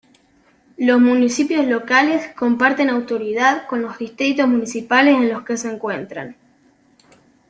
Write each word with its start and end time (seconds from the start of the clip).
Los 0.77 0.99
municipios 0.99 1.67
locales 1.67 2.33
comparten 2.35 2.89
autoridad 2.89 3.67
con 3.67 3.83
los 3.83 3.99
distritos 3.99 4.47
municipales 4.47 5.13
en 5.15 5.29
los 5.29 5.43
que 5.43 5.57
se 5.57 5.69
encuentran. 5.71 6.35